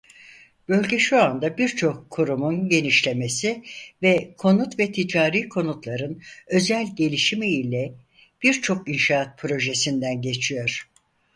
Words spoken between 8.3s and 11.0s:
birçok inşaat projesinden geçiyor.